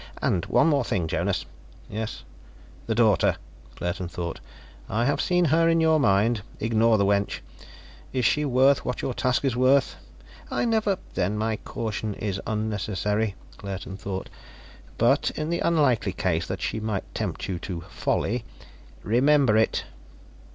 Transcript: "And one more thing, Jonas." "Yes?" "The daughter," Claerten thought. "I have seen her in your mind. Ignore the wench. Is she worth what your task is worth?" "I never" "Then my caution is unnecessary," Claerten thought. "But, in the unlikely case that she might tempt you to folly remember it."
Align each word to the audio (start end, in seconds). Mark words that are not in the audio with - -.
"And 0.19 0.43
one 0.47 0.65
more 0.65 0.83
thing, 0.83 1.07
Jonas." 1.07 1.45
"Yes?" 1.87 2.23
"The 2.87 2.95
daughter," 2.95 3.35
Claerten 3.75 4.07
thought. 4.09 4.39
"I 4.89 5.05
have 5.05 5.21
seen 5.21 5.45
her 5.45 5.69
in 5.69 5.79
your 5.79 5.99
mind. 5.99 6.41
Ignore 6.59 6.97
the 6.97 7.05
wench. 7.05 7.41
Is 8.11 8.25
she 8.25 8.43
worth 8.43 8.83
what 8.83 9.03
your 9.03 9.13
task 9.13 9.45
is 9.45 9.55
worth?" 9.55 9.97
"I 10.49 10.65
never" 10.65 10.97
"Then 11.13 11.37
my 11.37 11.57
caution 11.57 12.15
is 12.15 12.41
unnecessary," 12.47 13.35
Claerten 13.59 13.95
thought. 13.95 14.27
"But, 14.97 15.29
in 15.35 15.51
the 15.51 15.59
unlikely 15.59 16.13
case 16.13 16.47
that 16.47 16.61
she 16.63 16.79
might 16.79 17.03
tempt 17.13 17.47
you 17.47 17.59
to 17.59 17.81
folly 17.81 18.43
remember 19.03 19.55
it." 19.55 19.83